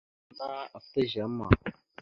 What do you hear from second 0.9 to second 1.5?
izeama.